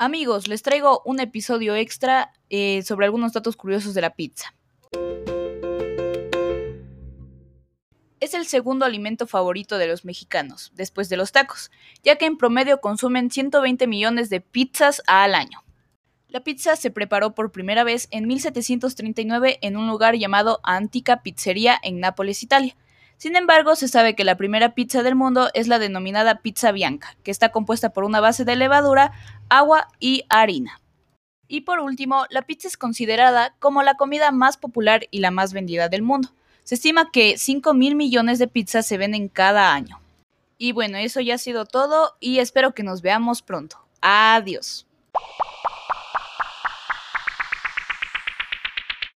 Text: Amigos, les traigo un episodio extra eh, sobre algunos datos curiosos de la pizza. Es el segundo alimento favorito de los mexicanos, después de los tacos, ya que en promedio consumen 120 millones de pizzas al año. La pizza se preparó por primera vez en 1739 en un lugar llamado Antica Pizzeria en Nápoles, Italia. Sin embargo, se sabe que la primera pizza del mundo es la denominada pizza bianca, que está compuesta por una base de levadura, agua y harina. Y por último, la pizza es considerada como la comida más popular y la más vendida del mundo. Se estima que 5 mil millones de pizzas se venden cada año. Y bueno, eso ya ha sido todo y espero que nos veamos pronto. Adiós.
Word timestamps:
Amigos, 0.00 0.46
les 0.46 0.62
traigo 0.62 1.02
un 1.04 1.18
episodio 1.18 1.74
extra 1.74 2.32
eh, 2.50 2.82
sobre 2.82 3.06
algunos 3.06 3.32
datos 3.32 3.56
curiosos 3.56 3.94
de 3.94 4.00
la 4.00 4.14
pizza. 4.14 4.54
Es 8.20 8.32
el 8.34 8.46
segundo 8.46 8.84
alimento 8.84 9.26
favorito 9.26 9.76
de 9.76 9.88
los 9.88 10.04
mexicanos, 10.04 10.70
después 10.76 11.08
de 11.08 11.16
los 11.16 11.32
tacos, 11.32 11.72
ya 12.04 12.14
que 12.14 12.26
en 12.26 12.38
promedio 12.38 12.80
consumen 12.80 13.32
120 13.32 13.88
millones 13.88 14.30
de 14.30 14.40
pizzas 14.40 15.02
al 15.08 15.34
año. 15.34 15.64
La 16.28 16.44
pizza 16.44 16.76
se 16.76 16.92
preparó 16.92 17.34
por 17.34 17.50
primera 17.50 17.82
vez 17.82 18.06
en 18.12 18.28
1739 18.28 19.58
en 19.62 19.76
un 19.76 19.88
lugar 19.88 20.14
llamado 20.14 20.60
Antica 20.62 21.24
Pizzeria 21.24 21.76
en 21.82 21.98
Nápoles, 21.98 22.44
Italia. 22.44 22.76
Sin 23.18 23.34
embargo, 23.34 23.74
se 23.74 23.88
sabe 23.88 24.14
que 24.14 24.22
la 24.22 24.36
primera 24.36 24.74
pizza 24.74 25.02
del 25.02 25.16
mundo 25.16 25.48
es 25.52 25.66
la 25.66 25.80
denominada 25.80 26.40
pizza 26.40 26.70
bianca, 26.70 27.16
que 27.24 27.32
está 27.32 27.48
compuesta 27.48 27.90
por 27.90 28.04
una 28.04 28.20
base 28.20 28.44
de 28.44 28.54
levadura, 28.54 29.10
agua 29.48 29.88
y 29.98 30.24
harina. 30.28 30.80
Y 31.48 31.62
por 31.62 31.80
último, 31.80 32.26
la 32.30 32.42
pizza 32.42 32.68
es 32.68 32.76
considerada 32.76 33.54
como 33.58 33.82
la 33.82 33.94
comida 33.94 34.30
más 34.30 34.56
popular 34.56 35.06
y 35.10 35.20
la 35.20 35.30
más 35.30 35.52
vendida 35.52 35.88
del 35.88 36.02
mundo. 36.02 36.28
Se 36.64 36.74
estima 36.74 37.10
que 37.10 37.38
5 37.38 37.72
mil 37.72 37.94
millones 37.94 38.38
de 38.38 38.48
pizzas 38.48 38.86
se 38.86 38.98
venden 38.98 39.28
cada 39.28 39.72
año. 39.72 40.00
Y 40.58 40.72
bueno, 40.72 40.98
eso 40.98 41.20
ya 41.20 41.36
ha 41.36 41.38
sido 41.38 41.64
todo 41.64 42.16
y 42.20 42.40
espero 42.40 42.74
que 42.74 42.82
nos 42.82 43.00
veamos 43.00 43.40
pronto. 43.40 43.78
Adiós. 44.02 44.86